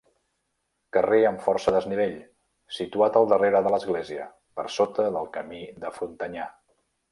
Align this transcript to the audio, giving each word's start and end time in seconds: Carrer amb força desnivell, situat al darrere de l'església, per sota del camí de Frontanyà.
Carrer 0.95 1.19
amb 1.31 1.43
força 1.47 1.73
desnivell, 1.75 2.15
situat 2.79 3.21
al 3.21 3.29
darrere 3.35 3.63
de 3.67 3.75
l'església, 3.75 4.27
per 4.61 4.67
sota 4.79 5.09
del 5.19 5.33
camí 5.39 5.63
de 5.85 5.95
Frontanyà. 6.01 6.51